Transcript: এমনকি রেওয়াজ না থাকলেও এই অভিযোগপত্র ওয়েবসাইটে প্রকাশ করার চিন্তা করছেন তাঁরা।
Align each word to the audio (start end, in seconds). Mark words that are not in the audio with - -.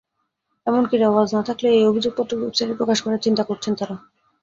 এমনকি 0.67 0.95
রেওয়াজ 0.97 1.27
না 1.35 1.41
থাকলেও 1.47 1.71
এই 1.73 1.89
অভিযোগপত্র 1.91 2.33
ওয়েবসাইটে 2.35 2.79
প্রকাশ 2.79 2.97
করার 3.01 3.23
চিন্তা 3.25 3.43
করছেন 3.49 3.73
তাঁরা। 3.79 3.95